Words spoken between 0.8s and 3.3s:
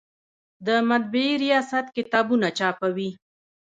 مطبعې ریاست کتابونه چاپوي؟